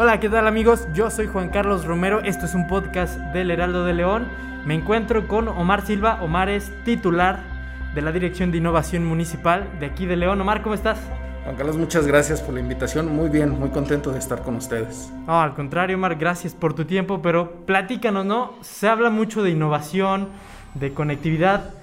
Hola, 0.00 0.20
¿qué 0.20 0.28
tal 0.28 0.46
amigos? 0.46 0.86
Yo 0.94 1.10
soy 1.10 1.26
Juan 1.26 1.48
Carlos 1.48 1.84
Romero, 1.84 2.20
esto 2.20 2.46
es 2.46 2.54
un 2.54 2.68
podcast 2.68 3.18
del 3.32 3.50
Heraldo 3.50 3.84
de 3.84 3.94
León. 3.94 4.28
Me 4.64 4.74
encuentro 4.74 5.26
con 5.26 5.48
Omar 5.48 5.84
Silva, 5.84 6.22
Omar 6.22 6.48
es 6.48 6.70
titular 6.84 7.40
de 7.96 8.02
la 8.02 8.12
Dirección 8.12 8.52
de 8.52 8.58
Innovación 8.58 9.04
Municipal 9.04 9.68
de 9.80 9.86
aquí 9.86 10.06
de 10.06 10.14
León. 10.14 10.40
Omar, 10.40 10.62
¿cómo 10.62 10.76
estás? 10.76 11.00
Juan 11.42 11.56
Carlos, 11.56 11.76
muchas 11.76 12.06
gracias 12.06 12.40
por 12.40 12.54
la 12.54 12.60
invitación. 12.60 13.12
Muy 13.12 13.28
bien, 13.28 13.58
muy 13.58 13.70
contento 13.70 14.12
de 14.12 14.20
estar 14.20 14.40
con 14.42 14.54
ustedes. 14.54 15.12
No, 15.26 15.40
al 15.40 15.56
contrario, 15.56 15.96
Omar, 15.96 16.14
gracias 16.14 16.54
por 16.54 16.74
tu 16.74 16.84
tiempo, 16.84 17.20
pero 17.20 17.50
platícanos, 17.66 18.24
¿no? 18.24 18.52
Se 18.60 18.86
habla 18.86 19.10
mucho 19.10 19.42
de 19.42 19.50
innovación, 19.50 20.28
de 20.74 20.94
conectividad, 20.94 21.74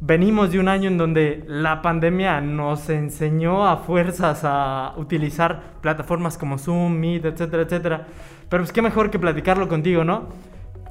venimos 0.00 0.52
de 0.52 0.60
un 0.60 0.68
año 0.68 0.88
en 0.88 0.98
donde 0.98 1.44
la 1.46 1.82
pandemia 1.82 2.40
nos 2.40 2.88
enseñó 2.88 3.66
a 3.66 3.78
fuerzas 3.78 4.40
a 4.44 4.94
utilizar 4.96 5.74
plataformas 5.80 6.38
como 6.38 6.58
Zoom, 6.58 6.98
Meet, 6.98 7.24
etcétera, 7.24 7.62
etcétera. 7.62 8.06
Pero 8.48 8.62
pues 8.62 8.72
qué 8.72 8.82
mejor 8.82 9.10
que 9.10 9.18
platicarlo 9.18 9.68
contigo, 9.68 10.04
¿no? 10.04 10.28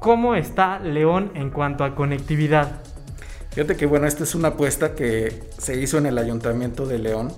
¿Cómo 0.00 0.34
está 0.34 0.78
León 0.78 1.32
en 1.34 1.50
cuanto 1.50 1.84
a 1.84 1.94
conectividad? 1.94 2.80
Fíjate 3.50 3.76
que 3.76 3.86
bueno, 3.86 4.06
esta 4.06 4.22
es 4.22 4.34
una 4.34 4.48
apuesta 4.48 4.94
que 4.94 5.42
se 5.58 5.80
hizo 5.80 5.98
en 5.98 6.06
el 6.06 6.18
Ayuntamiento 6.18 6.86
de 6.86 6.98
León, 6.98 7.32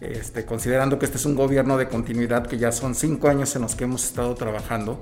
este, 0.00 0.46
considerando 0.46 0.98
que 0.98 1.04
este 1.04 1.18
es 1.18 1.26
un 1.26 1.34
gobierno 1.34 1.76
de 1.76 1.88
continuidad, 1.88 2.46
que 2.46 2.56
ya 2.56 2.72
son 2.72 2.94
cinco 2.94 3.28
años 3.28 3.54
en 3.56 3.62
los 3.62 3.74
que 3.74 3.84
hemos 3.84 4.04
estado 4.04 4.34
trabajando, 4.34 5.00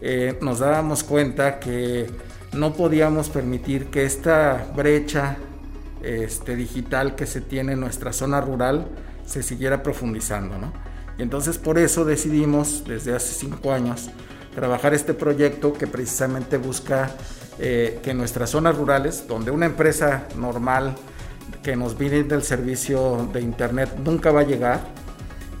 eh, 0.00 0.38
nos 0.40 0.60
dábamos 0.60 1.02
cuenta 1.02 1.58
que 1.58 2.06
no 2.52 2.74
podíamos 2.74 3.30
permitir 3.30 3.86
que 3.86 4.04
esta 4.04 4.66
brecha 4.76 5.38
este, 6.04 6.56
digital 6.56 7.14
que 7.14 7.26
se 7.26 7.40
tiene 7.40 7.72
en 7.72 7.80
nuestra 7.80 8.12
zona 8.12 8.40
rural 8.40 8.86
se 9.26 9.42
siguiera 9.42 9.82
profundizando. 9.82 10.58
¿no? 10.58 10.72
Y 11.18 11.22
entonces 11.22 11.58
por 11.58 11.78
eso 11.78 12.04
decidimos 12.04 12.84
desde 12.86 13.14
hace 13.14 13.34
cinco 13.34 13.72
años 13.72 14.10
trabajar 14.54 14.94
este 14.94 15.14
proyecto 15.14 15.72
que 15.72 15.86
precisamente 15.86 16.58
busca 16.58 17.10
eh, 17.58 18.00
que 18.02 18.14
nuestras 18.14 18.50
zonas 18.50 18.76
rurales, 18.76 19.26
donde 19.26 19.50
una 19.50 19.66
empresa 19.66 20.28
normal 20.36 20.94
que 21.62 21.76
nos 21.76 21.96
viene 21.96 22.22
del 22.24 22.42
servicio 22.42 23.28
de 23.32 23.40
internet 23.40 23.90
nunca 24.04 24.30
va 24.30 24.40
a 24.40 24.44
llegar, 24.44 24.80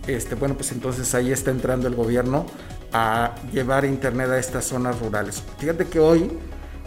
este, 0.06 0.34
bueno, 0.34 0.54
pues 0.54 0.70
entonces 0.72 1.14
ahí 1.14 1.32
está 1.32 1.50
entrando 1.50 1.88
el 1.88 1.94
gobierno 1.94 2.46
a 2.92 3.34
llevar 3.52 3.84
internet 3.84 4.28
a 4.30 4.38
estas 4.38 4.66
zonas 4.66 5.00
rurales. 5.00 5.42
Fíjate 5.58 5.86
que 5.86 5.98
hoy 5.98 6.30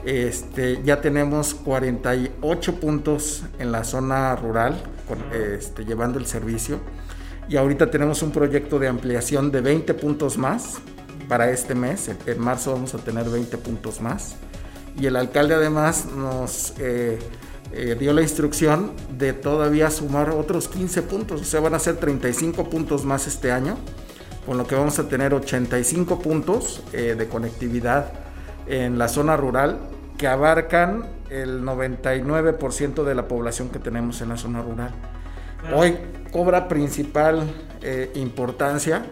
este, 0.06 0.82
ya 0.84 1.02
tenemos 1.02 1.54
48 1.54 2.80
puntos 2.80 3.44
en 3.60 3.72
la 3.72 3.84
zona 3.84 4.36
rural 4.36 4.82
este, 5.34 5.86
llevando 5.86 6.20
el 6.20 6.26
servicio. 6.26 6.80
Y 7.50 7.56
ahorita 7.56 7.90
tenemos 7.90 8.22
un 8.22 8.32
proyecto 8.32 8.78
de 8.80 8.88
ampliación 8.88 9.52
de 9.52 9.62
20 9.62 9.94
puntos 9.94 10.38
más 10.38 10.80
para 11.28 11.50
este 11.52 11.76
mes. 11.76 12.10
En, 12.26 12.40
marzo 12.40 12.74
vamos 12.74 12.94
a 12.94 12.98
tener 12.98 13.30
20 13.30 13.58
puntos 13.58 14.02
más. 14.02 14.36
Y 15.00 15.06
el 15.06 15.16
alcalde 15.16 15.56
además 15.56 16.06
nos 16.06 16.74
eh, 16.80 17.20
eh, 17.72 17.96
dio 18.00 18.14
la 18.14 18.22
instrucción 18.22 18.92
de 19.18 19.34
todavía 19.34 19.92
sumar 19.92 20.30
otros 20.32 20.68
15 20.68 21.04
puntos, 21.04 21.42
o 21.42 21.44
sea, 21.44 21.60
van 21.60 21.76
a 21.76 21.80
ser 21.80 21.98
35 21.98 22.70
puntos 22.70 23.06
más 23.06 23.28
este 23.28 23.52
año, 23.52 23.78
con 24.46 24.58
lo 24.58 24.66
que 24.66 24.76
vamos 24.76 24.98
a 25.00 25.08
tener 25.08 25.34
85 25.34 26.20
puntos 26.20 26.82
eh, 26.94 27.16
de 27.18 27.28
conectividad 27.28 28.27
en 28.68 28.98
la 28.98 29.08
zona 29.08 29.38
rural 29.38 29.80
que 30.18 30.28
abarcan 30.28 31.06
el 31.30 31.64
99% 31.64 33.04
de 33.04 33.16
la 33.16 33.28
población 33.28 33.70
que 33.70 33.80
tenemos 33.80 34.22
en 34.22 34.30
la 34.30 34.38
zona 34.38 34.62
rural. 34.62 34.92
Hoy 35.74 35.98
cobra 36.32 36.68
principal 36.68 37.44
eh, 37.82 38.12
importancia 38.16 39.06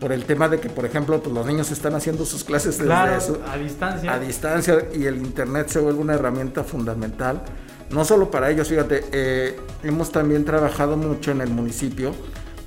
por 0.00 0.12
el 0.12 0.24
tema 0.24 0.48
de 0.48 0.58
que, 0.58 0.68
por 0.70 0.84
ejemplo, 0.84 1.20
pues, 1.22 1.34
los 1.34 1.46
niños 1.46 1.70
están 1.70 1.94
haciendo 1.94 2.24
sus 2.24 2.42
clases 2.42 2.78
desde 2.78 2.92
a 2.92 3.58
distancia. 3.58 4.12
A 4.12 4.18
distancia 4.18 4.78
y 4.94 5.04
el 5.04 5.18
Internet 5.18 5.68
se 5.68 5.78
vuelve 5.78 6.00
una 6.00 6.14
herramienta 6.14 6.64
fundamental. 6.64 7.42
No 7.90 8.04
solo 8.04 8.30
para 8.30 8.50
ellos, 8.50 8.68
fíjate, 8.68 9.04
eh, 9.12 9.60
hemos 9.82 10.10
también 10.10 10.44
trabajado 10.44 10.96
mucho 10.96 11.32
en 11.32 11.40
el 11.40 11.50
municipio 11.50 12.14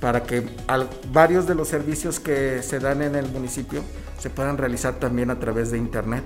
para 0.04 0.22
que 0.24 0.46
varios 1.14 1.46
de 1.46 1.54
los 1.54 1.66
servicios 1.66 2.20
que 2.20 2.62
se 2.62 2.78
dan 2.78 3.00
en 3.00 3.14
el 3.14 3.26
municipio 3.26 3.82
se 4.18 4.28
puedan 4.28 4.58
realizar 4.58 4.96
también 4.96 5.30
a 5.30 5.40
través 5.40 5.70
de 5.70 5.78
Internet. 5.78 6.24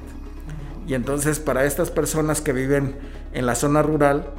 Y 0.89 0.95
entonces 0.95 1.39
para 1.39 1.65
estas 1.65 1.93
personas 1.93 2.41
que 2.41 2.53
viven 2.53 2.97
en 3.33 3.47
la 3.47 3.55
zona 3.55 3.81
rural 3.83 4.33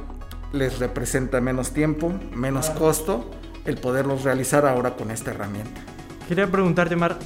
les 0.52 0.78
representa 0.78 1.40
menos 1.40 1.70
tiempo, 1.70 2.12
menos 2.34 2.68
costo 2.68 3.30
el 3.64 3.78
poderlos 3.78 4.24
realizar 4.24 4.66
ahora 4.66 4.94
con 4.94 5.10
esta 5.10 5.30
herramienta. 5.30 5.80
Quería 6.28 6.46
preguntarte, 6.46 6.94
Mar, 6.96 7.16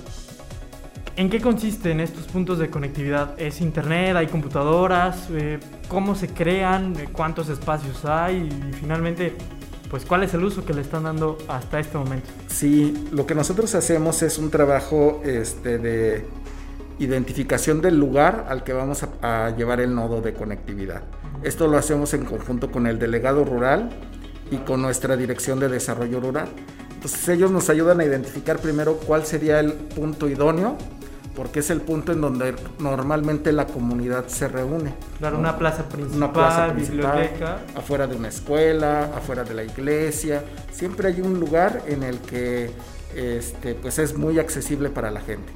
¿en 1.17 1.29
qué 1.29 1.41
consisten 1.41 1.99
estos 1.99 2.27
puntos 2.27 2.61
de 2.61 2.71
conectividad? 2.71 3.35
¿Es 3.41 3.61
internet? 3.61 4.15
¿Hay 4.15 4.29
computadoras? 4.29 5.27
Eh, 5.33 5.59
¿Cómo 5.89 6.15
se 6.15 6.29
crean? 6.29 6.95
¿Cuántos 7.11 7.49
espacios 7.49 8.05
hay? 8.05 8.37
Y 8.37 8.73
finalmente, 8.73 9.37
pues 9.91 10.05
cuál 10.05 10.23
es 10.25 10.35
el 10.35 10.45
uso 10.45 10.65
que 10.65 10.73
le 10.73 10.81
están 10.81 11.05
dando 11.05 11.39
hasta 11.49 11.79
este 11.79 11.99
momento. 11.99 12.29
Sí, 12.49 13.09
lo 13.13 13.27
que 13.27 13.35
nosotros 13.35 13.75
hacemos 13.75 14.23
es 14.23 14.39
un 14.39 14.51
trabajo 14.51 15.21
este, 15.25 15.79
de 15.79 16.25
identificación 16.99 17.81
del 17.81 17.99
lugar 17.99 18.47
al 18.49 18.65
que 18.65 18.73
vamos 18.73 19.05
a, 19.23 19.51
llevar 19.57 19.81
el 19.81 19.95
nodo 19.95 20.21
de 20.21 20.35
conectividad. 20.35 21.03
Esto 21.43 21.67
lo 21.69 21.77
hacemos 21.77 22.15
en 22.15 22.25
conjunto 22.25 22.71
con 22.71 22.87
el 22.87 22.99
delegado 22.99 23.45
rural 23.45 23.91
y 24.51 24.57
con 24.59 24.81
nuestra 24.83 25.17
dirección 25.17 25.61
de 25.61 25.69
desarrollo 25.69 26.21
rural. 26.21 26.49
Entonces 26.95 27.29
ellos 27.29 27.51
nos 27.51 27.69
ayudan 27.69 28.01
a 28.01 28.05
identificar 28.05 28.59
primero 28.59 28.97
cuál 28.97 29.27
sería 29.27 29.61
el 29.61 29.73
punto 29.73 30.29
idóneo, 30.29 30.79
porque 31.35 31.61
es 31.61 31.71
el 31.71 31.81
punto 31.81 32.13
en 32.13 32.21
donde 32.21 32.55
normalmente 32.79 33.53
la 33.53 33.67
comunidad 33.67 34.27
se 34.29 34.49
reúne. 34.49 34.95
Claro, 35.19 35.39
una 35.39 35.59
plaza 35.59 35.89
principal, 35.89 36.17
una 36.17 36.33
plaza 36.33 36.69
biblioteca. 36.69 37.59
Afuera 37.75 38.07
de 38.07 38.17
una 38.17 38.29
escuela, 38.29 39.11
afuera 39.17 39.45
de 39.45 39.55
la 39.55 39.65
iglesia. 39.65 40.45
Siempre 40.73 41.09
hay 41.09 41.21
un 41.21 41.41
lugar 41.41 41.83
en 41.87 42.03
el 42.03 42.21
que 42.21 42.71
este, 43.15 43.75
pues 43.75 43.99
es 43.99 44.17
muy 44.17 44.39
accesible 44.39 44.91
para 44.91 45.11
la 45.11 45.21
gente. 45.21 45.53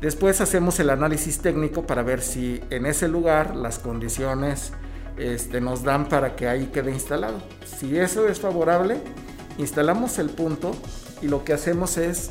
Después 0.00 0.40
hacemos 0.40 0.78
el 0.78 0.90
análisis 0.90 1.38
técnico 1.38 1.86
para 1.86 2.02
ver 2.02 2.20
si 2.22 2.62
en 2.70 2.86
ese 2.86 3.08
lugar 3.08 3.56
las 3.56 3.78
condiciones 3.78 4.72
este, 5.16 5.60
nos 5.60 5.82
dan 5.82 6.08
para 6.08 6.36
que 6.36 6.46
ahí 6.46 6.66
quede 6.66 6.92
instalado. 6.92 7.42
Si 7.64 7.98
eso 7.98 8.28
es 8.28 8.38
favorable, 8.38 9.00
instalamos 9.58 10.18
el 10.18 10.30
punto 10.30 10.72
y 11.20 11.26
lo 11.26 11.44
que 11.44 11.52
hacemos 11.52 11.96
es 11.98 12.30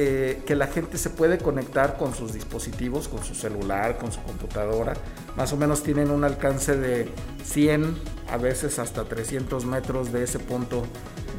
eh, 0.00 0.42
que 0.46 0.54
la 0.54 0.68
gente 0.68 0.96
se 0.96 1.10
puede 1.10 1.38
conectar 1.38 1.96
con 1.96 2.14
sus 2.14 2.32
dispositivos, 2.32 3.08
con 3.08 3.24
su 3.24 3.34
celular, 3.34 3.98
con 3.98 4.12
su 4.12 4.22
computadora. 4.22 4.92
Más 5.36 5.52
o 5.52 5.56
menos 5.56 5.82
tienen 5.82 6.12
un 6.12 6.22
alcance 6.22 6.76
de 6.76 7.08
100, 7.42 7.96
a 8.30 8.36
veces 8.36 8.78
hasta 8.78 9.06
300 9.06 9.66
metros 9.66 10.12
de 10.12 10.22
ese 10.22 10.38
punto 10.38 10.84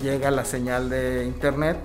llega 0.02 0.30
la 0.30 0.44
señal 0.44 0.90
de 0.90 1.24
internet 1.24 1.78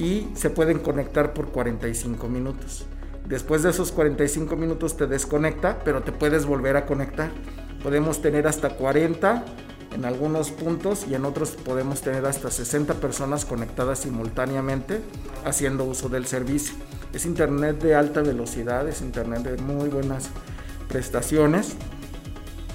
y 0.00 0.26
se 0.34 0.50
pueden 0.50 0.80
conectar 0.80 1.32
por 1.32 1.52
45 1.52 2.26
minutos. 2.26 2.86
Después 3.28 3.62
de 3.62 3.70
esos 3.70 3.92
45 3.92 4.56
minutos 4.56 4.96
te 4.96 5.06
desconecta, 5.06 5.78
pero 5.84 6.02
te 6.02 6.10
puedes 6.10 6.44
volver 6.44 6.76
a 6.76 6.86
conectar. 6.86 7.30
Podemos 7.84 8.20
tener 8.20 8.48
hasta 8.48 8.70
40 8.70 9.44
en 9.92 10.04
algunos 10.04 10.50
puntos 10.50 11.06
y 11.08 11.14
en 11.14 11.24
otros 11.24 11.50
podemos 11.50 12.00
tener 12.00 12.24
hasta 12.26 12.50
60 12.50 12.94
personas 12.94 13.44
conectadas 13.44 14.00
simultáneamente 14.00 15.00
haciendo 15.44 15.84
uso 15.84 16.08
del 16.08 16.26
servicio. 16.26 16.74
Es 17.12 17.26
internet 17.26 17.82
de 17.82 17.94
alta 17.94 18.22
velocidad, 18.22 18.88
es 18.88 19.00
internet 19.00 19.42
de 19.42 19.62
muy 19.62 19.88
buenas 19.88 20.30
prestaciones 20.88 21.74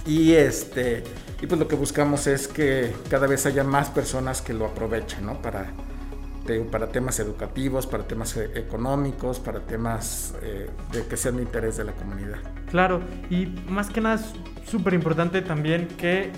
y 0.05 0.33
este 0.33 1.03
y 1.41 1.47
pues 1.47 1.59
lo 1.59 1.67
que 1.67 1.75
buscamos 1.75 2.27
es 2.27 2.47
que 2.47 2.93
cada 3.09 3.27
vez 3.27 3.45
haya 3.45 3.63
más 3.63 3.89
personas 3.89 4.41
que 4.41 4.53
lo 4.53 4.65
aprovechen, 4.65 5.25
¿no? 5.25 5.41
Para 5.41 5.71
para 6.71 6.87
temas 6.87 7.19
educativos, 7.19 7.87
para 7.87 8.03
temas 8.03 8.37
eh, 8.37 8.51
económicos, 8.55 9.39
para 9.39 9.61
temas 9.61 10.35
eh, 10.43 10.69
de 10.91 11.07
que 11.07 11.17
sean 11.17 11.37
de 11.37 11.43
interés 11.43 11.77
de 11.77 11.85
la 11.85 11.93
comunidad. 11.93 12.37
Claro, 12.69 13.01
y 13.31 13.47
más 13.67 13.89
que 13.89 13.99
nada 13.99 14.15
es 14.15 14.69
súper 14.69 14.93
importante 14.93 15.41
también 15.41 15.87
que 15.87 16.31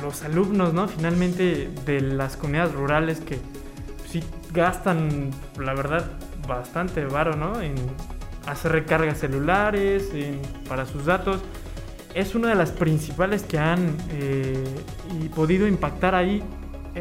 los 0.00 0.22
alumnos, 0.22 0.72
¿no? 0.72 0.88
Finalmente 0.88 1.70
de 1.84 2.00
las 2.00 2.36
comunidades 2.36 2.74
rurales 2.74 3.20
que 3.20 3.38
sí 4.08 4.22
gastan, 4.52 5.30
la 5.58 5.74
verdad, 5.74 6.10
bastante 6.46 7.04
varo, 7.04 7.36
¿no? 7.36 7.60
En 7.60 7.74
hacer 8.46 8.72
recargas 8.72 9.18
celulares, 9.18 10.10
para 10.68 10.86
sus 10.86 11.04
datos. 11.06 11.40
Es 12.14 12.34
una 12.34 12.48
de 12.48 12.54
las 12.54 12.70
principales 12.70 13.42
que 13.42 13.58
han 13.58 13.96
eh, 14.10 14.62
podido 15.34 15.66
impactar 15.66 16.14
ahí, 16.14 16.42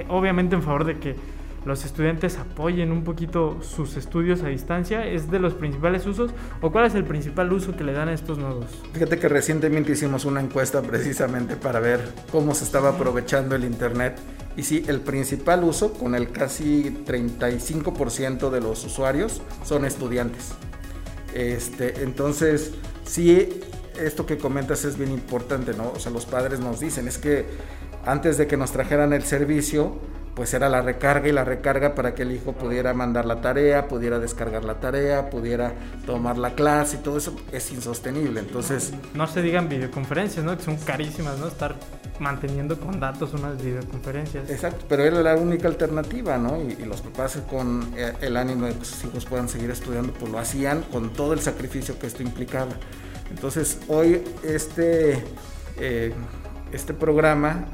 obviamente 0.08 0.56
en 0.56 0.64
favor 0.64 0.86
de 0.86 1.00
que 1.00 1.16
los 1.66 1.86
estudiantes 1.86 2.38
apoyen 2.38 2.92
un 2.92 3.04
poquito 3.04 3.62
sus 3.62 3.98
estudios 3.98 4.44
a 4.44 4.48
distancia? 4.48 5.06
¿Es 5.06 5.30
de 5.30 5.40
los 5.40 5.54
principales 5.54 6.06
usos 6.06 6.32
o 6.62 6.72
cuál 6.72 6.86
es 6.86 6.96
el 6.96 7.04
principal 7.04 7.52
uso 7.54 7.76
que 7.76 7.84
le 7.84 7.94
dan 7.94 8.10
a 8.10 8.14
estos 8.14 8.38
nodos? 8.38 8.66
Fíjate 8.94 9.20
que 9.20 9.30
recientemente 9.30 9.92
hicimos 9.92 10.26
una 10.26 10.42
encuesta 10.42 10.82
precisamente 10.82 11.56
para 11.56 11.80
ver 11.80 12.02
cómo 12.32 12.56
se 12.56 12.64
estaba 12.64 12.90
aprovechando 12.90 13.56
el 13.56 13.64
Internet 13.64 14.20
y 14.56 14.64
sí, 14.64 14.84
el 14.88 15.00
principal 15.00 15.64
uso, 15.64 15.94
con 15.94 16.16
el 16.16 16.32
casi 16.32 16.84
35% 17.06 18.50
de 18.50 18.60
los 18.60 18.84
usuarios, 18.84 19.42
son 19.64 19.86
estudiantes. 19.86 20.52
Este, 21.34 22.04
entonces, 22.04 22.74
sí, 23.06 23.62
esto 24.00 24.26
que 24.26 24.38
comentas 24.38 24.84
es 24.84 24.98
bien 24.98 25.12
importante, 25.12 25.74
¿no? 25.74 25.92
O 25.96 26.00
sea, 26.00 26.12
los 26.12 26.26
padres 26.26 26.60
nos 26.60 26.80
dicen, 26.82 27.08
es 27.08 27.18
que 27.18 27.46
antes 28.06 28.38
de 28.38 28.48
que 28.48 28.58
nos 28.58 28.72
trajeran 28.72 29.14
el 29.14 29.24
servicio, 29.24 30.00
pues 30.36 30.54
era 30.54 30.70
la 30.70 30.82
recarga 30.82 31.28
y 31.28 31.32
la 31.32 31.44
recarga 31.44 31.94
para 31.94 32.16
que 32.16 32.24
el 32.24 32.32
hijo 32.32 32.54
pudiera 32.54 32.94
mandar 32.94 33.26
la 33.26 33.42
tarea, 33.42 33.88
pudiera 33.88 34.20
descargar 34.20 34.64
la 34.64 34.80
tarea, 34.80 35.30
pudiera 35.30 35.74
tomar 36.06 36.38
la 36.38 36.56
clase 36.56 36.98
y 36.98 37.00
todo 37.00 37.18
eso 37.18 37.36
es 37.52 37.72
insostenible. 37.72 38.40
Entonces... 38.40 38.94
No 39.14 39.28
se 39.28 39.42
digan 39.42 39.68
videoconferencias, 39.68 40.46
¿no? 40.46 40.56
Que 40.58 40.64
son 40.64 40.78
carísimas, 40.78 41.38
¿no? 41.38 41.48
Estar 41.48 41.76
manteniendo 42.20 42.80
con 42.80 43.00
datos 43.00 43.34
unas 43.34 43.62
videoconferencias. 43.62 44.50
Exacto, 44.50 44.86
pero 44.88 45.04
era 45.04 45.22
la 45.22 45.36
única 45.36 45.68
alternativa, 45.68 46.38
¿no? 46.38 46.62
Y, 46.62 46.82
los 46.86 47.02
papás 47.02 47.38
con 47.50 47.94
eh, 47.96 48.14
el 48.22 48.38
ánimo 48.38 48.66
de 48.66 48.74
que 48.74 48.86
sus 48.86 49.04
hijos 49.06 49.26
puedan 49.26 49.48
seguir 49.48 49.70
estudiando, 49.72 50.14
pues 50.14 50.32
lo 50.32 50.40
hacían 50.40 50.82
con 50.84 51.12
todo 51.14 51.34
el 51.34 51.40
sacrificio 51.40 51.98
que 52.00 52.08
esto 52.08 52.24
implicaba. 52.24 52.72
Entonces 53.30 53.80
hoy 53.88 54.24
este... 54.44 55.24
Eh, 55.78 56.14
este 56.72 56.94
programa 56.94 57.66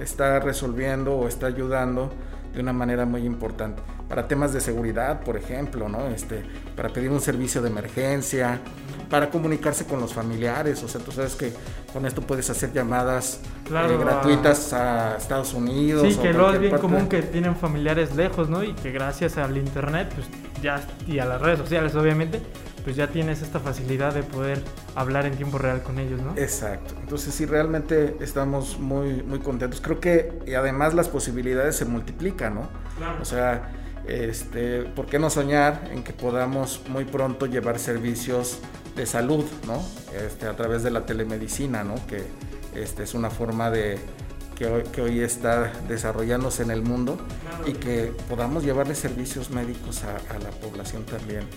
está 0.00 0.40
resolviendo 0.40 1.14
o 1.14 1.28
está 1.28 1.46
ayudando 1.46 2.12
de 2.54 2.60
una 2.60 2.72
manera 2.72 3.04
muy 3.04 3.24
importante. 3.24 3.82
Para 4.08 4.26
temas 4.28 4.52
de 4.52 4.60
seguridad, 4.60 5.20
por 5.20 5.36
ejemplo, 5.36 5.88
¿no? 5.88 6.06
Este, 6.06 6.42
para 6.74 6.88
pedir 6.88 7.10
un 7.10 7.20
servicio 7.20 7.60
de 7.60 7.68
emergencia, 7.68 8.60
para 9.10 9.30
comunicarse 9.30 9.84
con 9.84 10.00
los 10.00 10.14
familiares. 10.14 10.82
O 10.82 10.88
sea, 10.88 11.00
tú 11.00 11.12
sabes 11.12 11.34
que 11.34 11.52
con 11.92 12.06
esto 12.06 12.22
puedes 12.22 12.48
hacer 12.48 12.72
llamadas 12.72 13.40
eh, 13.66 13.96
gratuitas 13.98 14.72
a 14.72 15.16
Estados 15.16 15.54
Unidos. 15.54 16.06
Sí, 16.08 16.18
que 16.20 16.32
lo 16.32 16.52
es 16.52 16.60
bien 16.60 16.78
común 16.78 17.08
que 17.08 17.22
tienen 17.22 17.56
familiares 17.56 18.14
lejos, 18.14 18.48
¿no? 18.48 18.62
Y 18.62 18.72
que 18.74 18.90
gracias 18.90 19.38
al 19.38 19.56
internet, 19.56 20.10
pues 20.14 20.26
ya, 20.62 20.80
y 21.06 21.18
a 21.18 21.24
las 21.24 21.40
redes 21.40 21.58
sociales, 21.58 21.94
obviamente, 21.94 22.40
pues 22.86 22.94
ya 22.94 23.08
tienes 23.08 23.42
esta 23.42 23.58
facilidad 23.58 24.14
de 24.14 24.22
poder 24.22 24.62
hablar 24.94 25.26
en 25.26 25.36
tiempo 25.36 25.58
real 25.58 25.82
con 25.82 25.98
ellos, 25.98 26.22
¿no? 26.22 26.34
Exacto. 26.36 26.94
Entonces 27.00 27.34
sí, 27.34 27.44
realmente 27.44 28.16
estamos 28.20 28.78
muy, 28.78 29.24
muy 29.24 29.40
contentos. 29.40 29.80
Creo 29.80 29.98
que 29.98 30.38
y 30.46 30.54
además 30.54 30.94
las 30.94 31.08
posibilidades 31.08 31.74
se 31.74 31.84
multiplican, 31.84 32.54
¿no? 32.54 32.68
Claro. 32.96 33.20
O 33.20 33.24
sea, 33.24 33.72
este, 34.06 34.82
¿por 34.82 35.06
qué 35.06 35.18
no 35.18 35.30
soñar 35.30 35.90
en 35.92 36.04
que 36.04 36.12
podamos 36.12 36.82
muy 36.88 37.04
pronto 37.04 37.46
llevar 37.46 37.80
servicios 37.80 38.60
de 38.94 39.04
salud, 39.04 39.44
¿no? 39.66 39.82
Este, 40.24 40.46
a 40.46 40.54
través 40.54 40.84
de 40.84 40.92
la 40.92 41.04
telemedicina, 41.06 41.82
¿no? 41.82 41.96
Que 42.06 42.22
este, 42.80 43.02
es 43.02 43.14
una 43.14 43.30
forma 43.30 43.68
de, 43.68 43.98
que 44.54 44.66
hoy, 44.66 44.84
que 44.92 45.02
hoy, 45.02 45.20
está 45.22 45.72
desarrollándose 45.88 46.62
en 46.62 46.70
el 46.70 46.82
mundo 46.82 47.18
y 47.66 47.72
que 47.72 48.12
podamos 48.28 48.62
llevarle 48.62 48.94
servicios 48.94 49.50
médicos 49.50 50.04
a, 50.04 50.12
a 50.32 50.38
la 50.38 50.50
población 50.50 51.04
también 51.04 51.48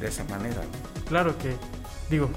de 0.00 0.08
esa 0.08 0.24
manera. 0.24 0.60
Claro 1.08 1.36
que, 1.38 1.54
digo, 2.10 2.28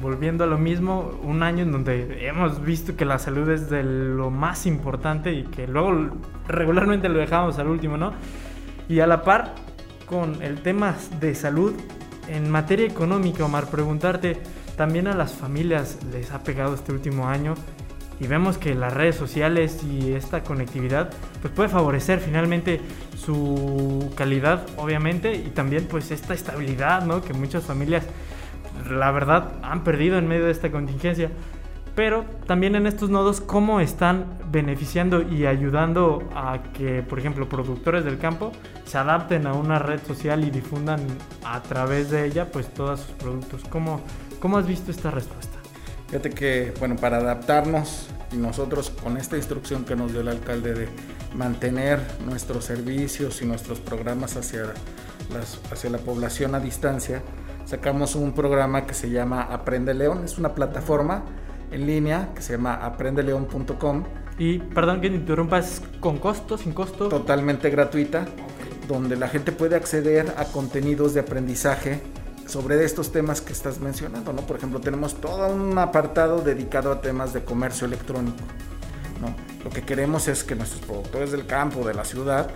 volviendo 0.00 0.44
a 0.44 0.46
lo 0.46 0.58
mismo, 0.58 1.18
un 1.22 1.42
año 1.42 1.62
en 1.62 1.72
donde 1.72 2.26
hemos 2.26 2.62
visto 2.62 2.96
que 2.96 3.04
la 3.04 3.18
salud 3.18 3.48
es 3.50 3.70
de 3.70 3.82
lo 3.82 4.30
más 4.30 4.66
importante 4.66 5.32
y 5.32 5.44
que 5.44 5.66
luego 5.66 6.10
regularmente 6.48 7.08
lo 7.08 7.18
dejamos 7.18 7.58
al 7.58 7.68
último, 7.68 7.96
¿no? 7.96 8.12
Y 8.88 9.00
a 9.00 9.06
la 9.06 9.22
par 9.22 9.54
con 10.06 10.42
el 10.42 10.62
tema 10.62 10.94
de 11.20 11.34
salud, 11.34 11.74
en 12.28 12.50
materia 12.50 12.86
económica, 12.86 13.44
Omar, 13.44 13.66
preguntarte, 13.66 14.38
también 14.76 15.06
a 15.06 15.14
las 15.14 15.32
familias 15.32 15.98
les 16.12 16.30
ha 16.32 16.42
pegado 16.42 16.74
este 16.74 16.92
último 16.92 17.28
año 17.28 17.54
y 18.18 18.26
vemos 18.26 18.58
que 18.58 18.74
las 18.74 18.92
redes 18.92 19.16
sociales 19.16 19.82
y 19.84 20.12
esta 20.12 20.42
conectividad 20.42 21.10
pues 21.42 21.52
puede 21.52 21.68
favorecer 21.68 22.20
finalmente 22.20 22.80
su 23.16 24.12
calidad 24.16 24.66
obviamente 24.76 25.34
y 25.34 25.50
también 25.50 25.86
pues 25.86 26.10
esta 26.10 26.34
estabilidad 26.34 27.04
¿no? 27.04 27.22
que 27.22 27.32
muchas 27.32 27.64
familias 27.64 28.04
la 28.90 29.10
verdad 29.10 29.52
han 29.62 29.84
perdido 29.84 30.18
en 30.18 30.28
medio 30.28 30.46
de 30.46 30.52
esta 30.52 30.70
contingencia 30.70 31.30
pero 31.94 32.24
también 32.46 32.74
en 32.74 32.86
estos 32.86 33.08
nodos 33.08 33.40
cómo 33.40 33.80
están 33.80 34.26
beneficiando 34.50 35.22
y 35.22 35.46
ayudando 35.46 36.28
a 36.34 36.58
que 36.74 37.02
por 37.02 37.18
ejemplo 37.18 37.48
productores 37.48 38.04
del 38.04 38.18
campo 38.18 38.52
se 38.84 38.98
adapten 38.98 39.46
a 39.46 39.52
una 39.52 39.78
red 39.78 40.00
social 40.06 40.44
y 40.44 40.50
difundan 40.50 41.00
a 41.44 41.62
través 41.62 42.10
de 42.10 42.26
ella 42.26 42.50
pues 42.50 42.72
todos 42.72 43.00
sus 43.00 43.12
productos 43.12 43.62
¿cómo, 43.68 44.00
cómo 44.40 44.58
has 44.58 44.66
visto 44.66 44.90
esta 44.90 45.10
respuesta? 45.10 45.55
Fíjate 46.08 46.30
que, 46.30 46.72
bueno, 46.78 46.96
para 46.96 47.18
adaptarnos 47.18 48.06
y 48.32 48.36
nosotros 48.36 48.90
con 48.90 49.16
esta 49.16 49.36
instrucción 49.36 49.84
que 49.84 49.96
nos 49.96 50.12
dio 50.12 50.20
el 50.20 50.28
alcalde 50.28 50.74
de 50.74 50.88
mantener 51.34 52.00
nuestros 52.24 52.64
servicios 52.64 53.42
y 53.42 53.46
nuestros 53.46 53.80
programas 53.80 54.36
hacia, 54.36 54.72
las, 55.32 55.60
hacia 55.70 55.90
la 55.90 55.98
población 55.98 56.54
a 56.54 56.60
distancia, 56.60 57.22
sacamos 57.64 58.14
un 58.14 58.32
programa 58.32 58.86
que 58.86 58.94
se 58.94 59.10
llama 59.10 59.42
Aprende 59.42 59.94
León. 59.94 60.22
Es 60.24 60.38
una 60.38 60.54
plataforma 60.54 61.24
en 61.72 61.86
línea 61.86 62.30
que 62.34 62.42
se 62.42 62.52
llama 62.52 62.74
aprendeleón.com. 62.74 64.04
Y, 64.38 64.58
perdón 64.58 65.00
que 65.00 65.08
interrumpas, 65.08 65.82
con 65.98 66.18
costo, 66.18 66.56
sin 66.56 66.72
costo? 66.72 67.08
Totalmente 67.08 67.70
gratuita, 67.70 68.26
donde 68.86 69.16
la 69.16 69.28
gente 69.28 69.50
puede 69.50 69.74
acceder 69.74 70.34
a 70.36 70.44
contenidos 70.44 71.14
de 71.14 71.20
aprendizaje 71.20 72.00
sobre 72.46 72.84
estos 72.84 73.12
temas 73.12 73.40
que 73.40 73.52
estás 73.52 73.80
mencionando, 73.80 74.32
¿no? 74.32 74.42
Por 74.42 74.56
ejemplo, 74.56 74.80
tenemos 74.80 75.20
todo 75.20 75.48
un 75.48 75.76
apartado 75.78 76.40
dedicado 76.40 76.92
a 76.92 77.00
temas 77.00 77.32
de 77.32 77.44
comercio 77.44 77.86
electrónico, 77.86 78.38
¿no? 79.20 79.34
Lo 79.64 79.70
que 79.70 79.82
queremos 79.82 80.28
es 80.28 80.44
que 80.44 80.54
nuestros 80.54 80.80
productores 80.82 81.32
del 81.32 81.46
campo, 81.46 81.86
de 81.86 81.94
la 81.94 82.04
ciudad, 82.04 82.50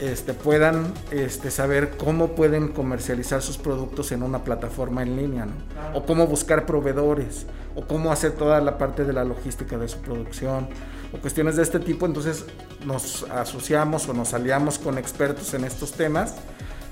este, 0.00 0.34
puedan 0.34 0.92
este, 1.10 1.50
saber 1.50 1.96
cómo 1.96 2.34
pueden 2.34 2.68
comercializar 2.68 3.42
sus 3.42 3.56
productos 3.56 4.12
en 4.12 4.22
una 4.22 4.44
plataforma 4.44 5.02
en 5.02 5.16
línea, 5.16 5.46
¿no? 5.46 5.54
O 5.94 6.04
cómo 6.04 6.26
buscar 6.26 6.66
proveedores, 6.66 7.46
o 7.74 7.86
cómo 7.86 8.12
hacer 8.12 8.32
toda 8.32 8.60
la 8.60 8.78
parte 8.78 9.04
de 9.04 9.12
la 9.12 9.24
logística 9.24 9.76
de 9.78 9.88
su 9.88 9.98
producción, 9.98 10.68
o 11.12 11.18
cuestiones 11.18 11.56
de 11.56 11.62
este 11.62 11.80
tipo. 11.80 12.06
Entonces 12.06 12.44
nos 12.84 13.24
asociamos 13.24 14.08
o 14.08 14.12
nos 14.12 14.34
aliamos 14.34 14.78
con 14.78 14.98
expertos 14.98 15.54
en 15.54 15.64
estos 15.64 15.92
temas 15.92 16.34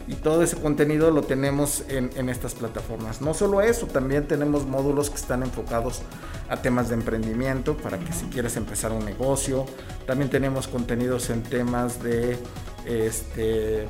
y 0.06 0.16
todo 0.16 0.42
ese 0.42 0.56
contenido 0.56 1.10
lo 1.10 1.22
tenemos 1.22 1.84
en, 1.88 2.28
estas 2.28 2.54
plataformas. 2.54 3.22
No 3.22 3.32
solo 3.32 3.62
eso, 3.62 3.86
también 3.86 4.28
tenemos 4.28 4.66
módulos 4.66 5.08
que 5.08 5.16
están 5.16 5.42
enfocados 5.42 6.02
a 6.48 6.58
temas 6.58 6.88
de 6.88 6.94
emprendimiento 6.94 7.76
para 7.76 7.98
que 7.98 8.12
si 8.12 8.26
quieres 8.26 8.56
empezar 8.56 8.92
un 8.92 9.04
negocio. 9.04 9.64
También 10.06 10.30
tenemos 10.30 10.68
contenidos 10.68 11.30
en 11.30 11.42
temas 11.42 12.02
de 12.02 12.36
este 12.84 13.88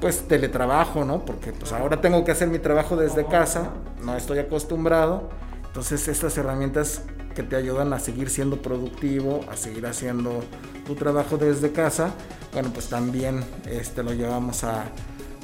pues 0.00 0.28
teletrabajo, 0.28 1.04
¿no? 1.04 1.24
Porque 1.24 1.52
pues 1.52 1.72
ahora 1.72 2.00
tengo 2.00 2.24
que 2.24 2.30
hacer 2.30 2.48
mi 2.48 2.60
trabajo 2.60 2.94
desde 2.96 3.26
casa, 3.26 3.70
no 4.04 4.16
estoy 4.16 4.38
acostumbrado. 4.38 5.28
Entonces 5.66 6.06
estas 6.08 6.36
herramientas 6.36 7.02
que 7.34 7.42
te 7.42 7.56
ayudan 7.56 7.92
a 7.92 7.98
seguir 7.98 8.30
siendo 8.30 8.60
productivo, 8.60 9.40
a 9.50 9.56
seguir 9.56 9.86
haciendo 9.86 10.42
tu 10.86 10.94
trabajo 10.94 11.36
desde 11.36 11.72
casa, 11.72 12.12
bueno, 12.52 12.70
pues 12.72 12.88
también 12.88 13.44
este, 13.66 14.02
lo 14.02 14.12
llevamos 14.12 14.64
a, 14.64 14.86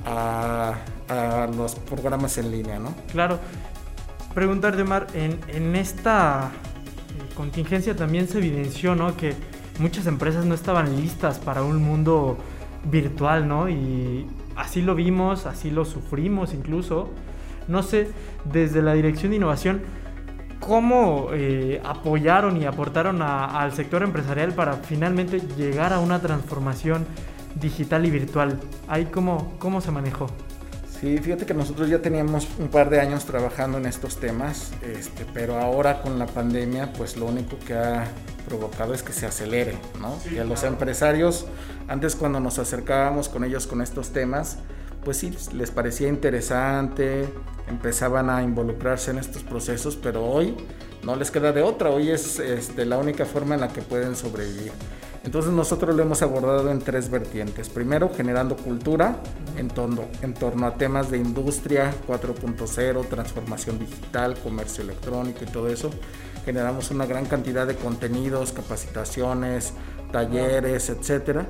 a, 0.04 0.74
los 1.56 1.74
programas 1.74 2.38
en 2.38 2.50
línea, 2.50 2.78
¿no? 2.78 2.94
Claro. 3.12 3.38
Preguntarte, 4.34 4.82
Omar, 4.82 5.06
en, 5.14 5.38
en 5.48 5.76
esta 5.76 6.50
eh, 6.50 7.34
contingencia 7.34 7.94
también 7.94 8.26
se 8.26 8.38
evidenció, 8.38 8.94
¿no? 8.94 9.16
Que 9.16 9.34
muchas 9.78 10.06
empresas 10.06 10.44
no 10.44 10.54
estaban 10.54 10.96
listas 10.96 11.38
para 11.38 11.62
un 11.62 11.82
mundo 11.82 12.38
virtual, 12.90 13.46
¿no? 13.46 13.68
Y 13.68 14.26
así 14.56 14.82
lo 14.82 14.94
vimos, 14.94 15.46
así 15.46 15.70
lo 15.70 15.84
sufrimos 15.84 16.54
incluso. 16.54 17.10
No 17.68 17.82
sé, 17.82 18.08
desde 18.44 18.82
la 18.82 18.94
Dirección 18.94 19.30
de 19.30 19.36
Innovación, 19.36 19.82
¿cómo 20.60 21.28
eh, 21.32 21.80
apoyaron 21.84 22.60
y 22.60 22.66
aportaron 22.66 23.22
al 23.22 23.72
sector 23.72 24.02
empresarial 24.02 24.52
para 24.52 24.74
finalmente 24.74 25.40
llegar 25.56 25.92
a 25.92 25.98
una 25.98 26.20
transformación 26.20 27.06
digital 27.54 28.06
y 28.06 28.10
virtual. 28.10 28.58
¿Ahí 28.88 29.06
cómo, 29.06 29.54
cómo 29.58 29.80
se 29.80 29.90
manejó? 29.90 30.28
Sí, 31.00 31.18
fíjate 31.18 31.44
que 31.44 31.54
nosotros 31.54 31.88
ya 31.88 32.00
teníamos 32.00 32.48
un 32.58 32.68
par 32.68 32.88
de 32.88 33.00
años 33.00 33.24
trabajando 33.24 33.78
en 33.78 33.86
estos 33.86 34.18
temas, 34.18 34.72
este, 34.82 35.26
pero 35.34 35.58
ahora 35.58 36.00
con 36.00 36.18
la 36.18 36.26
pandemia, 36.26 36.92
pues 36.92 37.16
lo 37.16 37.26
único 37.26 37.58
que 37.58 37.74
ha 37.74 38.06
provocado 38.46 38.94
es 38.94 39.02
que 39.02 39.12
se 39.12 39.26
acelere, 39.26 39.76
¿no? 40.00 40.16
y 40.32 40.38
a 40.38 40.44
los 40.44 40.62
empresarios, 40.64 41.46
antes 41.88 42.14
cuando 42.16 42.40
nos 42.40 42.58
acercábamos 42.58 43.28
con 43.28 43.44
ellos 43.44 43.66
con 43.66 43.82
estos 43.82 44.10
temas, 44.10 44.58
pues 45.04 45.18
sí, 45.18 45.36
les 45.52 45.70
parecía 45.70 46.08
interesante, 46.08 47.28
empezaban 47.68 48.30
a 48.30 48.42
involucrarse 48.42 49.10
en 49.10 49.18
estos 49.18 49.42
procesos, 49.42 49.96
pero 49.96 50.24
hoy 50.24 50.56
no 51.02 51.16
les 51.16 51.30
queda 51.30 51.52
de 51.52 51.62
otra, 51.62 51.90
hoy 51.90 52.10
es 52.10 52.38
este, 52.38 52.86
la 52.86 52.96
única 52.98 53.26
forma 53.26 53.54
en 53.54 53.60
la 53.60 53.68
que 53.68 53.82
pueden 53.82 54.16
sobrevivir. 54.16 54.72
Entonces 55.24 55.52
nosotros 55.52 55.96
lo 55.96 56.02
hemos 56.02 56.20
abordado 56.20 56.70
en 56.70 56.80
tres 56.80 57.10
vertientes. 57.10 57.70
Primero, 57.70 58.10
generando 58.14 58.56
cultura 58.56 59.16
en 59.56 59.68
torno, 59.68 60.66
a 60.66 60.74
temas 60.74 61.10
de 61.10 61.16
industria 61.16 61.94
4.0, 62.06 63.08
transformación 63.08 63.78
digital, 63.78 64.36
comercio 64.38 64.84
electrónico 64.84 65.40
y 65.42 65.46
todo 65.46 65.68
eso. 65.68 65.90
Generamos 66.44 66.90
una 66.90 67.06
gran 67.06 67.24
cantidad 67.24 67.66
de 67.66 67.74
contenidos, 67.74 68.52
capacitaciones, 68.52 69.72
talleres, 70.12 70.90
etcétera. 70.90 71.46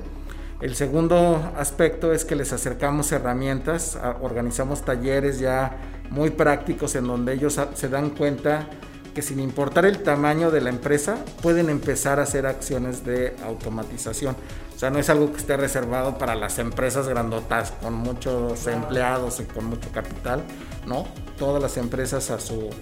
El 0.61 0.73
segundo 0.75 1.51
aspecto 1.57 2.13
es 2.13 2.23
que 2.23 2.37
les 2.37 2.53
acercamos 2.53 3.11
herramientas, 3.11 3.99
organizamos 4.21 4.83
talleres 4.83 5.37
ya 5.37 5.75
muy 6.09 6.29
prácticos 6.29 6.95
en 6.95 7.07
donde 7.07 7.33
ellos 7.33 7.59
se 7.73 7.89
dan 7.89 8.11
cuenta 8.11 8.69
que 9.15 9.21
sin 9.21 9.39
importar 9.39 9.85
el 9.85 10.03
tamaño 10.03 10.51
de 10.51 10.59
la 10.59 10.69
empresa, 10.69 11.15
pueden 11.41 11.69
empezar 11.69 12.19
a 12.19 12.23
hacer 12.23 12.45
acciones 12.45 13.05
de 13.05 13.33
automatización. 13.45 14.35
O 14.75 14.77
sea, 14.77 14.89
no 14.89 14.99
es 14.99 15.09
algo 15.09 15.31
que 15.31 15.37
esté 15.37 15.55
reservado 15.55 16.17
para 16.17 16.35
las 16.35 16.59
empresas 16.59 17.07
grandotas 17.07 17.71
con 17.81 17.93
muchos 17.93 18.67
empleados 18.67 19.39
y 19.39 19.45
con 19.45 19.65
mucho 19.65 19.89
capital, 19.93 20.43
¿no? 20.85 21.05
Todas 21.39 21.61
las 21.61 21.77
empresas 21.77 22.29
a 22.29 22.41
sus 22.41 22.75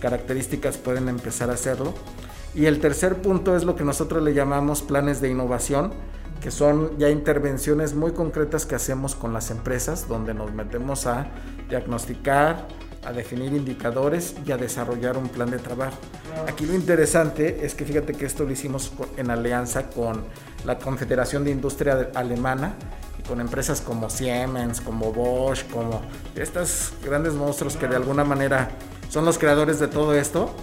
características 0.00 0.78
pueden 0.78 1.10
empezar 1.10 1.50
a 1.50 1.52
hacerlo. 1.52 1.92
Y 2.54 2.64
el 2.64 2.80
tercer 2.80 3.20
punto 3.20 3.54
es 3.54 3.64
lo 3.64 3.76
que 3.76 3.84
nosotros 3.84 4.22
le 4.22 4.32
llamamos 4.32 4.80
planes 4.80 5.20
de 5.20 5.28
innovación, 5.28 5.92
que 6.40 6.50
son 6.50 6.96
ya 6.98 7.10
intervenciones 7.10 7.94
muy 7.94 8.12
concretas 8.12 8.64
que 8.64 8.74
hacemos 8.74 9.14
con 9.14 9.34
las 9.34 9.50
empresas, 9.50 10.08
donde 10.08 10.32
nos 10.32 10.54
metemos 10.54 11.06
a 11.06 11.26
diagnosticar, 11.68 12.68
a 13.04 13.12
definir 13.12 13.52
indicadores 13.52 14.34
y 14.46 14.52
a 14.52 14.56
desarrollar 14.56 15.16
un 15.16 15.28
plan 15.28 15.50
de 15.50 15.58
trabajo. 15.58 15.98
Aquí 16.48 16.66
lo 16.66 16.74
interesante 16.74 17.64
es 17.64 17.74
que 17.74 17.84
fíjate 17.84 18.14
que 18.14 18.26
esto 18.26 18.44
lo 18.44 18.52
hicimos 18.52 18.92
en 19.16 19.30
alianza 19.30 19.90
con 19.90 20.22
la 20.64 20.78
Confederación 20.78 21.44
de 21.44 21.50
Industria 21.50 22.10
Alemana 22.14 22.74
y 23.18 23.22
con 23.28 23.40
empresas 23.40 23.80
como 23.80 24.10
Siemens, 24.10 24.80
como 24.80 25.12
Bosch, 25.12 25.68
como 25.70 26.02
estos 26.34 26.92
grandes 27.04 27.34
monstruos 27.34 27.76
que 27.76 27.86
de 27.86 27.96
alguna 27.96 28.24
manera 28.24 28.70
son 29.08 29.24
los 29.24 29.38
creadores 29.38 29.78
de 29.78 29.88
todo 29.88 30.14
esto 30.14 30.54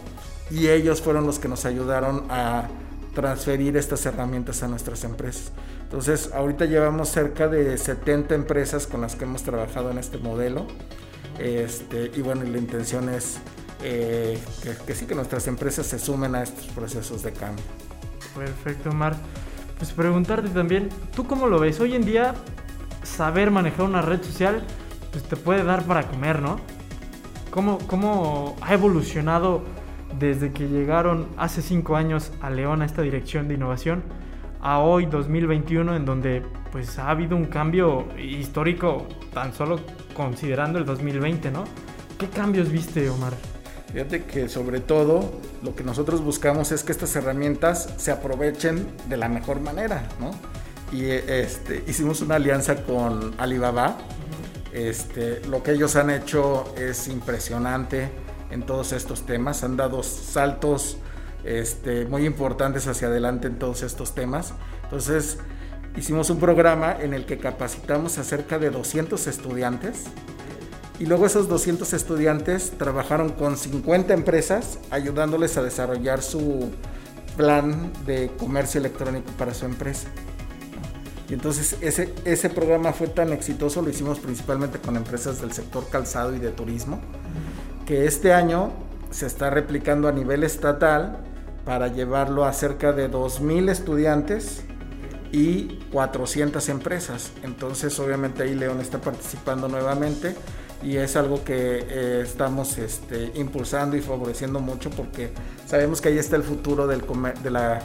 y 0.50 0.68
ellos 0.68 1.02
fueron 1.02 1.26
los 1.26 1.40
que 1.40 1.48
nos 1.48 1.66
ayudaron 1.66 2.26
a 2.30 2.68
transferir 3.14 3.78
estas 3.78 4.06
herramientas 4.06 4.64
a 4.64 4.68
nuestras 4.68 5.04
empresas. 5.04 5.52
Entonces, 5.84 6.32
ahorita 6.34 6.66
llevamos 6.66 7.10
cerca 7.10 7.48
de 7.48 7.78
70 7.78 8.34
empresas 8.34 8.88
con 8.88 9.02
las 9.02 9.16
que 9.16 9.26
hemos 9.26 9.44
trabajado 9.44 9.92
en 9.92 9.98
este 9.98 10.18
modelo 10.18 10.66
este, 11.42 12.12
y 12.16 12.22
bueno, 12.22 12.44
la 12.44 12.58
intención 12.58 13.10
es 13.10 13.40
eh, 13.84 14.40
que, 14.86 14.94
sí, 14.94 15.06
que 15.06 15.16
nuestras 15.16 15.48
empresas 15.48 15.88
se 15.88 15.98
sumen 15.98 16.36
a 16.36 16.44
estos 16.44 16.68
procesos 16.68 17.24
de 17.24 17.34
cambio. 17.34 17.66
Perfecto, 18.36 18.92
Mar. 18.92 19.16
Pues 19.78 19.92
preguntarte 19.92 20.50
también, 20.50 20.90
¿tú 21.16 21.26
cómo 21.26 21.48
lo 21.48 21.60
ves? 21.60 21.80
Hoy 21.80 21.96
en 21.96 22.06
día, 22.06 22.36
saber 23.04 23.50
manejar 23.50 23.86
una 23.86 24.04
red 24.04 24.22
social, 24.22 24.64
pues 25.12 25.24
te 25.24 25.36
puede 25.36 25.64
dar 25.64 25.84
para 25.86 26.08
comer, 26.08 26.42
¿no? 26.42 26.60
¿Cómo, 27.50 27.80
cómo 27.88 28.56
ha 28.62 28.74
evolucionado 28.74 29.64
desde 30.20 30.52
que 30.52 30.68
llegaron 30.68 31.28
hace 31.38 31.62
cinco 31.64 31.96
años 31.96 32.32
a 32.42 32.52
León 32.52 32.84
a 32.84 32.86
esta 32.86 33.02
dirección 33.02 33.48
de 33.48 33.56
innovación 33.56 34.04
a 34.62 34.80
hoy 34.80 35.08
2021 35.08 35.96
en 35.96 36.06
donde 36.06 36.44
pues 36.72 36.98
ha 37.00 37.10
habido 37.10 37.36
un 37.36 37.46
cambio 37.46 38.08
histórico 38.18 39.08
tan 39.34 39.54
solo 39.54 39.80
considerando 40.16 40.80
el 40.80 40.86
2020, 40.86 41.52
¿no? 41.52 41.66
¿Qué 42.18 42.30
cambios 42.30 42.72
viste, 42.72 43.10
Omar? 43.10 43.34
Fíjate 43.92 44.24
que 44.24 44.48
sobre 44.48 44.80
todo 44.80 45.34
lo 45.64 45.76
que 45.76 45.84
nosotros 45.84 46.22
buscamos 46.24 46.72
es 46.72 46.84
que 46.84 46.94
estas 46.94 47.14
herramientas 47.16 47.94
se 47.98 48.12
aprovechen 48.12 48.88
de 49.10 49.18
la 49.18 49.28
mejor 49.28 49.60
manera, 49.60 50.08
¿no? 50.20 50.32
Y 50.96 51.06
este, 51.06 51.84
hicimos 51.88 52.22
una 52.22 52.36
alianza 52.36 52.84
con 52.84 53.34
Alibaba. 53.38 53.98
Este, 54.74 55.46
lo 55.48 55.62
que 55.64 55.72
ellos 55.72 55.96
han 55.98 56.10
hecho 56.10 56.74
es 56.78 57.08
impresionante 57.10 58.10
en 58.50 58.64
todos 58.64 58.94
estos 58.94 59.26
temas. 59.26 59.64
Han 59.64 59.76
dado 59.76 60.04
saltos 60.04 60.98
este, 61.44 62.06
muy 62.06 62.26
importantes 62.26 62.88
hacia 62.88 63.08
adelante 63.08 63.48
en 63.48 63.60
todos 63.60 63.84
estos 63.84 64.14
temas. 64.16 64.54
Entonces, 64.84 65.40
hicimos 65.98 66.30
un 66.30 66.40
programa 66.40 66.96
en 67.00 67.14
el 67.14 67.26
que 67.26 67.38
capacitamos 67.38 68.18
a 68.18 68.24
cerca 68.24 68.60
de 68.60 68.70
200 68.70 69.28
estudiantes 69.28 70.06
y 71.00 71.06
luego 71.06 71.26
esos 71.26 71.48
200 71.48 71.94
estudiantes 71.94 72.74
trabajaron 72.78 73.30
con 73.30 73.58
50 73.58 74.14
empresas 74.14 74.78
ayudándoles 74.92 75.58
a 75.58 75.64
desarrollar 75.64 76.22
su 76.22 76.72
plan 77.36 77.92
de 78.06 78.30
comercio 78.38 78.80
electrónico 78.80 79.32
para 79.38 79.54
su 79.54 79.66
empresa. 79.66 80.08
Y 81.28 81.34
entonces 81.34 81.78
ese, 81.82 82.14
ese 82.26 82.50
programa 82.50 82.94
fue 82.94 83.08
tan 83.08 83.32
exitoso, 83.32 83.82
lo 83.82 83.90
hicimos 83.90 84.20
principalmente 84.20 84.80
con 84.80 84.96
empresas 84.98 85.42
del 85.42 85.54
sector 85.54 85.90
calzado 85.90 86.36
y 86.36 86.40
de 86.40 86.52
turismo, 86.52 87.00
que 87.86 88.06
este 88.06 88.34
año 88.34 88.72
se 89.12 89.26
está 89.26 89.50
replicando 89.50 90.08
a 90.08 90.12
nivel 90.12 90.44
estatal 90.44 91.18
para 91.66 91.88
llevarlo 91.88 92.46
a 92.46 92.54
cerca 92.54 92.92
de 92.92 93.10
2.000 93.10 93.70
estudiantes 93.70 94.64
y 95.32 95.80
400 95.92 96.68
empresas. 96.70 97.32
Entonces, 97.44 97.98
obviamente 98.00 98.44
ahí 98.44 98.56
León 98.56 98.82
está 98.82 99.00
participando 99.00 99.68
nuevamente 99.68 100.36
y 100.84 100.98
es 100.98 101.16
algo 101.16 101.44
que 101.44 101.86
eh, 101.88 102.22
estamos 102.24 102.78
este, 102.78 103.32
impulsando 103.36 103.96
y 103.96 104.02
favoreciendo 104.02 104.60
mucho 104.60 104.90
porque 104.90 105.32
sabemos 105.66 106.02
que 106.02 106.10
ahí 106.10 106.18
está 106.18 106.36
el 106.36 106.44
futuro 106.44 106.88
del 106.88 107.04
de, 107.44 107.52
la, 107.52 107.82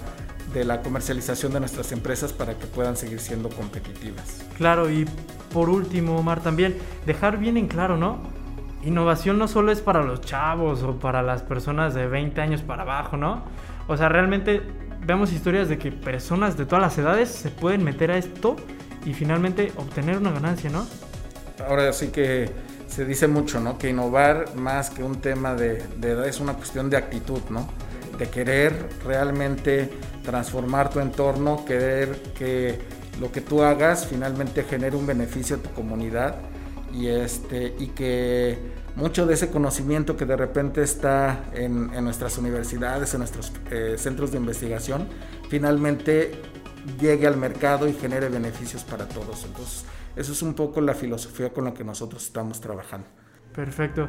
de 0.53 0.65
la 0.65 0.83
comercialización 0.83 1.53
de 1.53 1.61
nuestras 1.61 1.93
empresas 1.93 2.33
para 2.33 2.59
que 2.59 2.67
puedan 2.67 2.97
seguir 2.97 3.21
siendo 3.21 3.49
competitivas. 3.51 4.43
Claro, 4.57 4.91
y 4.91 5.07
por 5.53 5.69
último, 5.69 6.19
Omar, 6.19 6.43
también 6.43 6.77
dejar 7.05 7.39
bien 7.39 7.57
en 7.57 7.69
claro, 7.69 7.97
¿no? 7.97 8.19
Innovación 8.83 9.39
no 9.39 9.49
solo 9.49 9.73
es 9.73 9.81
para 9.81 10.03
los 10.03 10.21
chavos 10.21 10.83
o 10.83 10.99
para 10.99 11.23
las 11.23 11.43
personas 11.43 11.95
de 11.95 12.07
20 12.07 12.41
años 12.41 12.63
para 12.63 12.83
abajo, 12.83 13.17
¿no? 13.17 13.43
O 13.89 13.97
sea, 13.97 14.09
realmente 14.09 14.63
vemos 15.07 15.33
historias 15.33 15.69
de 15.69 15.79
que 15.79 15.93
personas 15.93 16.57
de 16.57 16.67
todas 16.67 16.83
las 16.83 16.99
edades 16.99 17.29
se 17.29 17.51
pueden 17.51 17.85
meter 17.85 18.11
a 18.11 18.19
esto 18.19 18.57
y 19.05 19.15
finalmente 19.15 19.73
obtener 19.77 20.19
una 20.19 20.33
ganancia, 20.33 20.69
¿no? 20.69 20.87
Ahora 21.67 21.93
sí 21.93 22.09
que 22.09 22.51
se 22.89 23.05
dice 23.05 23.29
mucho, 23.29 23.61
¿no? 23.61 23.79
Que 23.79 23.91
innovar 23.91 24.57
más 24.57 24.91
que 24.91 25.05
un 25.05 25.21
tema 25.21 25.55
de, 25.55 25.85
edad 26.03 26.27
es 26.27 26.41
una 26.41 26.55
cuestión 26.55 26.91
de 26.91 26.97
actitud, 26.97 27.41
¿no? 27.51 27.69
De 28.19 28.29
querer 28.29 28.89
realmente 29.05 29.91
transformar 30.25 30.91
tu 30.91 30.99
entorno, 30.99 31.65
querer 31.65 32.21
que 32.37 32.79
lo 33.21 33.31
que 33.31 33.41
tú 33.41 33.63
hagas 33.63 34.07
finalmente 34.07 34.65
genere 34.65 34.97
un 34.97 35.07
beneficio 35.07 35.57
a 35.57 35.59
tu 35.61 35.71
comunidad 35.71 36.37
y, 36.93 37.09
este, 37.09 37.75
y 37.79 37.89
que 37.89 38.59
mucho 38.97 39.27
de 39.27 39.35
ese 39.35 39.51
conocimiento 39.51 40.17
que 40.17 40.25
de 40.25 40.37
repente 40.37 40.83
está 40.83 41.45
en, 41.53 41.93
nuestras 42.03 42.39
universidades, 42.39 43.13
en 43.15 43.21
nuestros 43.21 43.53
eh, 43.71 43.95
centros 43.99 44.33
de 44.33 44.39
investigación, 44.39 45.07
finalmente 45.49 46.41
llegue 46.99 47.27
al 47.27 47.37
mercado 47.37 47.87
y 47.89 47.93
genere 47.93 48.29
beneficios 48.29 48.85
para 48.85 49.07
todos. 49.07 49.45
Entonces, 49.45 49.85
eso 50.17 50.33
es 50.33 50.43
un 50.43 50.55
poco 50.55 50.81
la 50.81 50.95
filosofía 50.95 51.51
con 51.51 51.65
la 51.65 51.75
que 51.75 51.85
nosotros 51.85 52.25
estamos 52.25 52.61
trabajando. 52.61 53.07
Perfecto. 53.55 54.09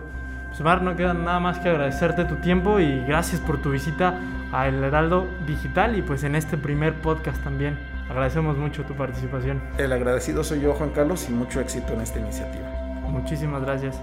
Pues 0.50 0.62
Mar, 0.62 0.82
no 0.82 0.96
queda 0.96 1.14
nada 1.14 1.40
más 1.40 1.60
que 1.60 1.70
agradecerte 1.70 2.26
tu 2.26 2.36
tiempo 2.38 2.80
y 2.80 3.02
gracias 3.06 3.42
por 3.42 3.62
tu 3.62 3.72
visita 3.72 4.20
a 4.54 4.68
El 4.68 4.84
Heraldo 4.84 5.28
Digital 5.46 5.98
y 5.98 6.02
pues 6.02 6.24
en 6.24 6.36
este 6.36 6.58
primer 6.58 7.02
podcast 7.02 7.44
también. 7.44 7.78
Agradecemos 8.10 8.58
mucho 8.58 8.84
tu 8.84 8.96
participación. 8.96 9.62
El 9.78 9.92
agradecido 9.92 10.46
soy 10.46 10.62
yo, 10.62 10.74
Juan 10.74 10.92
Carlos, 10.92 11.28
y 11.30 11.34
mucho 11.34 11.60
éxito 11.60 11.94
en 11.94 12.02
esta 12.02 12.20
iniciativa. 12.20 12.70
Muchísimas 13.10 13.62
gracias. 13.62 14.02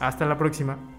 Hasta 0.00 0.26
la 0.26 0.36
próxima. 0.36 0.95